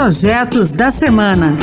[0.00, 1.58] Projetos da Semana.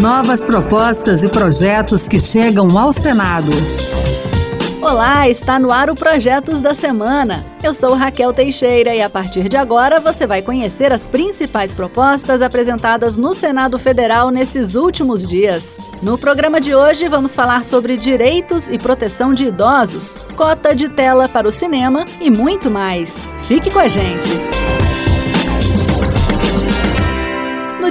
[0.00, 3.52] Novas propostas e projetos que chegam ao Senado.
[4.82, 7.46] Olá, está no ar o Projetos da Semana.
[7.62, 12.42] Eu sou Raquel Teixeira e a partir de agora você vai conhecer as principais propostas
[12.42, 15.78] apresentadas no Senado Federal nesses últimos dias.
[16.02, 21.28] No programa de hoje vamos falar sobre direitos e proteção de idosos, cota de tela
[21.28, 23.24] para o cinema e muito mais.
[23.38, 24.73] Fique com a gente!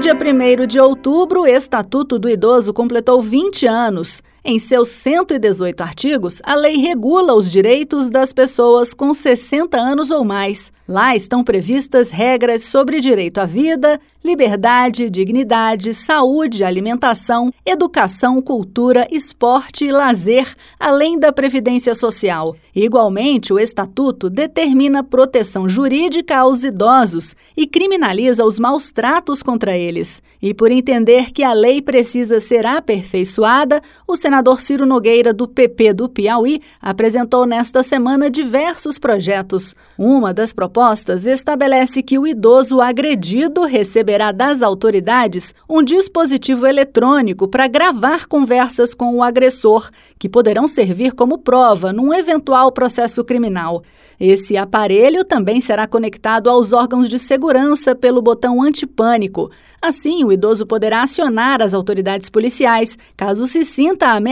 [0.04, 4.22] No dia 1 de outubro, o Estatuto do Idoso completou 20 anos.
[4.46, 10.26] Em seus 118 artigos, a lei regula os direitos das pessoas com 60 anos ou
[10.26, 10.70] mais.
[10.86, 19.86] Lá estão previstas regras sobre direito à vida, liberdade, dignidade, saúde, alimentação, educação, cultura, esporte
[19.86, 22.56] e lazer, além da previdência social.
[22.76, 30.22] Igualmente, o Estatuto determina proteção jurídica aos idosos e criminaliza os maus tratos contra eles.
[30.42, 35.94] E por entender que a lei precisa ser aperfeiçoada, o senador Ciro Nogueira, do PP
[35.94, 39.76] do Piauí, apresentou nesta semana diversos projetos.
[39.96, 47.68] Uma das propostas estabelece que o idoso agredido receberá das autoridades um dispositivo eletrônico para
[47.68, 53.84] gravar conversas com o agressor, que poderão servir como prova num eventual processo criminal.
[54.20, 59.52] Esse aparelho também será conectado aos órgãos de segurança pelo botão antipânico.
[59.80, 64.23] Assim, o idoso poderá acionar as autoridades policiais caso se sinta ameaçado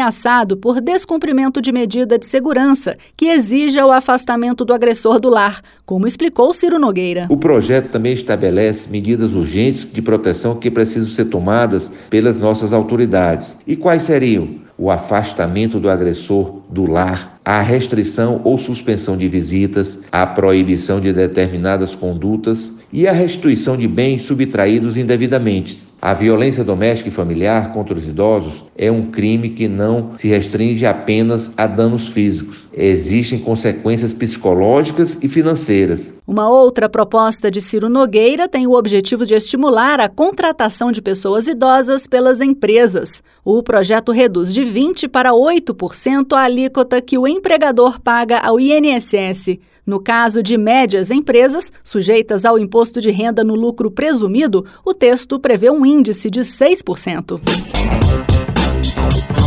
[0.62, 6.08] por descumprimento de medida de segurança que exija o afastamento do agressor do lar, como
[6.08, 7.28] explicou Ciro Nogueira.
[7.30, 13.56] O projeto também estabelece medidas urgentes de proteção que precisam ser tomadas pelas nossas autoridades.
[13.68, 14.62] E quais seriam?
[14.78, 21.12] O afastamento do agressor do lar, a restrição ou suspensão de visitas, a proibição de
[21.14, 25.91] determinadas condutas e a restituição de bens subtraídos indevidamente.
[26.02, 30.84] A violência doméstica e familiar contra os idosos é um crime que não se restringe
[30.84, 32.68] apenas a danos físicos.
[32.74, 36.12] Existem consequências psicológicas e financeiras.
[36.26, 41.48] Uma outra proposta de Ciro Nogueira tem o objetivo de estimular a contratação de pessoas
[41.48, 43.22] idosas pelas empresas.
[43.46, 49.60] O projeto reduz de 20% para 8% a alíquota que o empregador paga ao INSS.
[49.86, 55.40] No caso de médias empresas, sujeitas ao imposto de renda no lucro presumido, o texto
[55.40, 58.31] prevê um índice de 6%.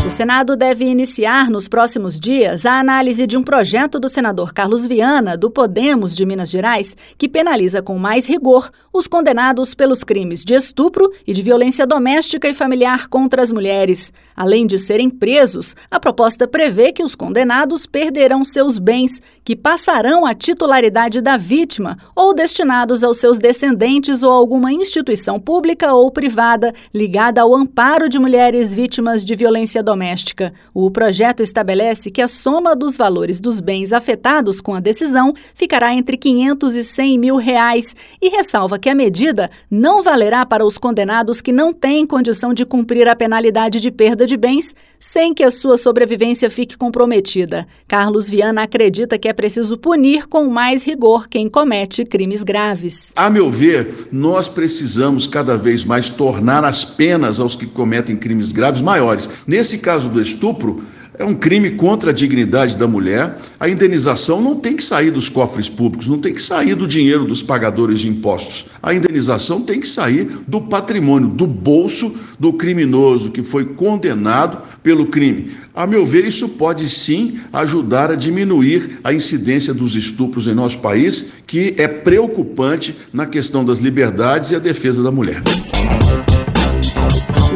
[0.06, 4.86] O Senado deve iniciar nos próximos dias a análise de um projeto do senador Carlos
[4.86, 10.44] Viana, do Podemos de Minas Gerais, que penaliza com mais rigor os condenados pelos crimes
[10.44, 14.12] de estupro e de violência doméstica e familiar contra as mulheres.
[14.36, 20.26] Além de serem presos, a proposta prevê que os condenados perderão seus bens, que passarão
[20.26, 26.74] à titularidade da vítima ou destinados aos seus descendentes ou alguma instituição pública ou privada
[26.92, 30.52] ligada ao amparo de mulheres vítimas de violência doméstica doméstica.
[30.74, 35.94] O projeto estabelece que a soma dos valores dos bens afetados com a decisão ficará
[35.94, 40.76] entre 500 e 100 mil reais e ressalva que a medida não valerá para os
[40.76, 45.44] condenados que não têm condição de cumprir a penalidade de perda de bens sem que
[45.44, 47.66] a sua sobrevivência fique comprometida.
[47.86, 53.12] Carlos Viana acredita que é preciso punir com mais rigor quem comete crimes graves.
[53.14, 58.50] A meu ver, nós precisamos cada vez mais tornar as penas aos que cometem crimes
[58.50, 59.28] graves maiores.
[59.46, 60.82] Nesse caso do estupro,
[61.16, 63.36] é um crime contra a dignidade da mulher.
[63.60, 67.24] A indenização não tem que sair dos cofres públicos, não tem que sair do dinheiro
[67.24, 68.66] dos pagadores de impostos.
[68.82, 75.06] A indenização tem que sair do patrimônio, do bolso do criminoso que foi condenado pelo
[75.06, 75.52] crime.
[75.72, 80.80] A meu ver, isso pode sim ajudar a diminuir a incidência dos estupros em nosso
[80.80, 85.42] país, que é preocupante na questão das liberdades e a defesa da mulher.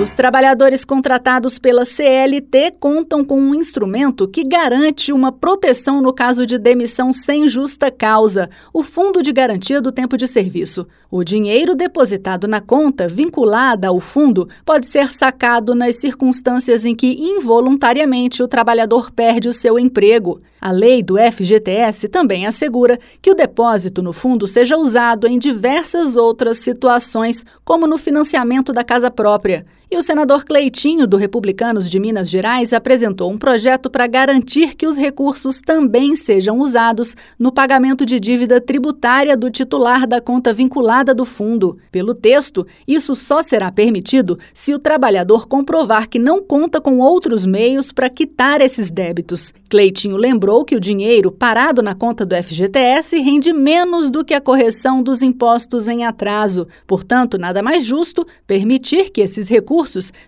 [0.00, 6.46] Os trabalhadores contratados pela CLT contam com um instrumento que garante uma proteção no caso
[6.46, 10.86] de demissão sem justa causa, o Fundo de Garantia do Tempo de Serviço.
[11.10, 17.16] O dinheiro depositado na conta vinculada ao fundo pode ser sacado nas circunstâncias em que
[17.20, 20.40] involuntariamente o trabalhador perde o seu emprego.
[20.60, 26.14] A lei do FGTS também assegura que o depósito no fundo seja usado em diversas
[26.14, 29.66] outras situações, como no financiamento da casa própria.
[29.90, 34.86] E o senador Cleitinho, do Republicanos de Minas Gerais, apresentou um projeto para garantir que
[34.86, 41.14] os recursos também sejam usados no pagamento de dívida tributária do titular da conta vinculada
[41.14, 41.78] do fundo.
[41.90, 47.46] Pelo texto, isso só será permitido se o trabalhador comprovar que não conta com outros
[47.46, 49.54] meios para quitar esses débitos.
[49.70, 54.40] Cleitinho lembrou que o dinheiro parado na conta do FGTS rende menos do que a
[54.40, 56.68] correção dos impostos em atraso.
[56.86, 59.77] Portanto, nada mais justo permitir que esses recursos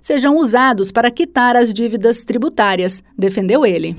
[0.02, 3.96] sejam usados para quitar as dívidas tributárias, defendeu ele.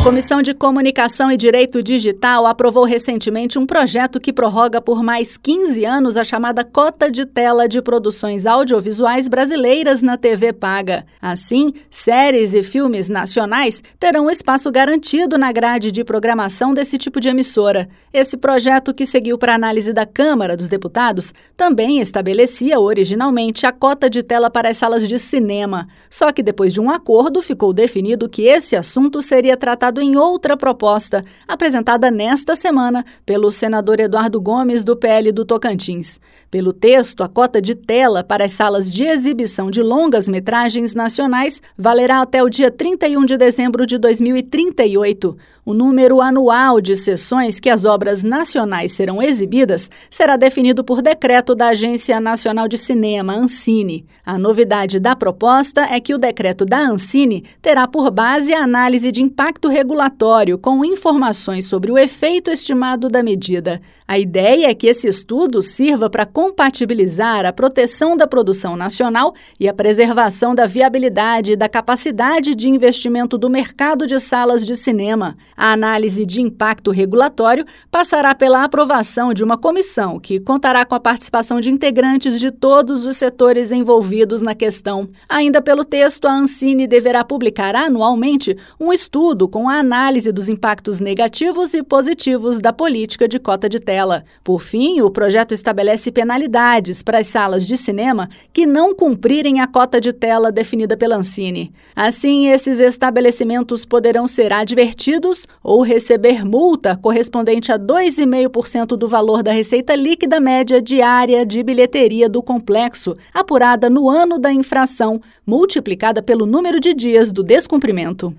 [0.00, 5.36] A Comissão de Comunicação e Direito Digital aprovou recentemente um projeto que prorroga por mais
[5.36, 11.04] 15 anos a chamada cota de tela de produções audiovisuais brasileiras na TV paga.
[11.20, 17.28] Assim, séries e filmes nacionais terão espaço garantido na grade de programação desse tipo de
[17.28, 17.86] emissora.
[18.10, 24.08] Esse projeto, que seguiu para análise da Câmara dos Deputados, também estabelecia originalmente a cota
[24.08, 25.86] de tela para as salas de cinema.
[26.08, 30.56] Só que depois de um acordo, ficou definido que esse assunto seria tratado em outra
[30.56, 36.20] proposta, apresentada nesta semana pelo senador Eduardo Gomes, do PL do Tocantins.
[36.50, 41.62] Pelo texto, a cota de tela para as salas de exibição de longas metragens nacionais
[41.78, 45.36] valerá até o dia 31 de dezembro de 2038.
[45.70, 51.54] O número anual de sessões que as obras nacionais serão exibidas será definido por decreto
[51.54, 54.04] da Agência Nacional de Cinema, Ancine.
[54.26, 59.12] A novidade da proposta é que o decreto da Ancine terá por base a análise
[59.12, 63.80] de impacto regulatório com informações sobre o efeito estimado da medida.
[64.10, 69.68] A ideia é que esse estudo sirva para compatibilizar a proteção da produção nacional e
[69.68, 75.36] a preservação da viabilidade e da capacidade de investimento do mercado de salas de cinema.
[75.60, 81.00] A análise de impacto regulatório passará pela aprovação de uma comissão que contará com a
[81.00, 85.06] participação de integrantes de todos os setores envolvidos na questão.
[85.28, 90.98] Ainda pelo texto, a Ancine deverá publicar anualmente um estudo com a análise dos impactos
[90.98, 94.24] negativos e positivos da política de cota de tela.
[94.42, 99.66] Por fim, o projeto estabelece penalidades para as salas de cinema que não cumprirem a
[99.66, 101.70] cota de tela definida pela Ancine.
[101.94, 109.52] Assim, esses estabelecimentos poderão ser advertidos ou receber multa correspondente a 2,5% do valor da
[109.52, 116.46] receita líquida média diária de bilheteria do complexo, apurada no ano da infração, multiplicada pelo
[116.46, 118.34] número de dias do descumprimento.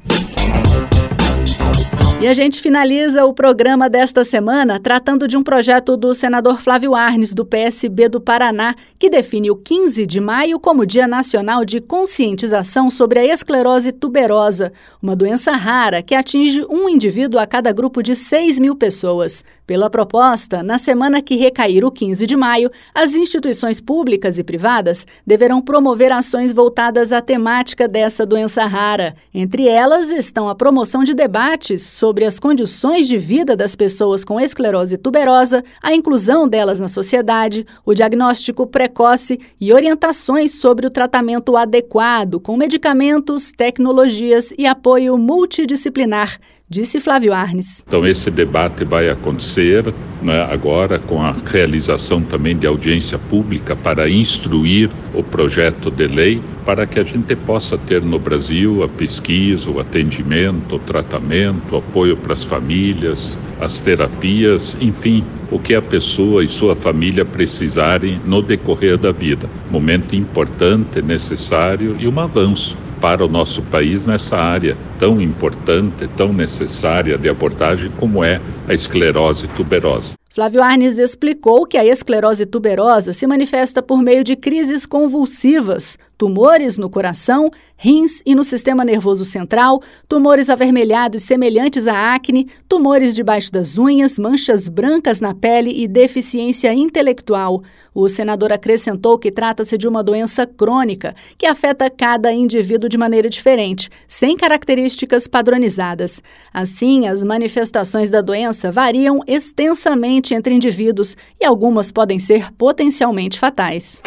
[2.21, 6.93] E a gente finaliza o programa desta semana tratando de um projeto do senador Flávio
[6.93, 11.81] Arnes, do PSB do Paraná, que define o 15 de maio como Dia Nacional de
[11.81, 14.71] Conscientização sobre a Esclerose Tuberosa,
[15.01, 19.43] uma doença rara que atinge um indivíduo a cada grupo de 6 mil pessoas.
[19.65, 25.07] Pela proposta, na semana que recair o 15 de maio, as instituições públicas e privadas
[25.25, 29.15] deverão promover ações voltadas à temática dessa doença rara.
[29.33, 34.39] Entre elas estão a promoção de debates sobre as condições de vida das pessoas com
[34.39, 41.55] esclerose tuberosa, a inclusão delas na sociedade, o diagnóstico precoce e orientações sobre o tratamento
[41.55, 46.37] adequado com medicamentos, tecnologias e apoio multidisciplinar
[46.71, 47.83] disse Flávio Arnes.
[47.85, 54.09] Então esse debate vai acontecer né, agora com a realização também de audiência pública para
[54.09, 59.69] instruir o projeto de lei para que a gente possa ter no Brasil a pesquisa,
[59.69, 65.81] o atendimento, o tratamento, o apoio para as famílias, as terapias, enfim, o que a
[65.81, 69.49] pessoa e sua família precisarem no decorrer da vida.
[69.69, 76.31] Momento importante, necessário e um avanço para o nosso país nessa área tão importante, tão
[76.31, 80.20] necessária de abordagem como é a esclerose tuberosa.
[80.33, 86.77] Flávio Arnes explicou que a esclerose tuberosa se manifesta por meio de crises convulsivas, tumores
[86.77, 93.51] no coração, rins e no sistema nervoso central, tumores avermelhados semelhantes à acne, tumores debaixo
[93.51, 97.63] das unhas, manchas brancas na pele e deficiência intelectual.
[97.93, 103.27] O senador acrescentou que trata-se de uma doença crônica que afeta cada indivíduo de maneira
[103.27, 106.21] diferente, sem características padronizadas.
[106.53, 114.03] Assim, as manifestações da doença variam extensamente entre indivíduos e algumas podem ser potencialmente fatais.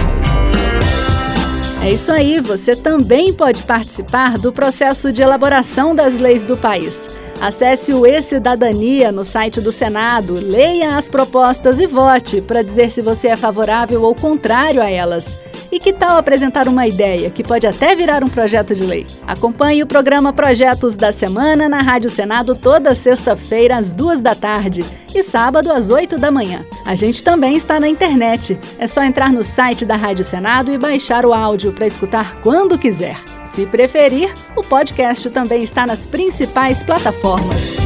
[1.82, 7.10] É isso aí, você também pode participar do processo de elaboração das leis do país.
[7.38, 13.02] Acesse o E-Cidadania no site do Senado, leia as propostas e vote para dizer se
[13.02, 15.38] você é favorável ou contrário a elas.
[15.74, 19.04] E que tal apresentar uma ideia que pode até virar um projeto de lei?
[19.26, 24.84] Acompanhe o programa Projetos da Semana na Rádio Senado toda sexta-feira às duas da tarde
[25.12, 26.64] e sábado às oito da manhã.
[26.86, 28.56] A gente também está na internet.
[28.78, 32.78] É só entrar no site da Rádio Senado e baixar o áudio para escutar quando
[32.78, 33.16] quiser.
[33.48, 37.78] Se preferir, o podcast também está nas principais plataformas.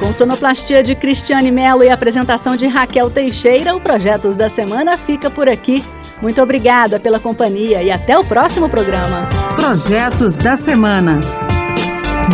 [0.00, 5.30] Com sonoplastia de Cristiane Melo e apresentação de Raquel Teixeira, o Projetos da Semana fica
[5.30, 5.84] por aqui.
[6.20, 9.28] Muito obrigada pela companhia e até o próximo programa.
[9.56, 11.20] Projetos da Semana.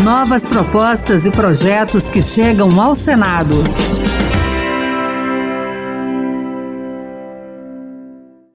[0.02, 3.62] Novas propostas e projetos que chegam ao Senado.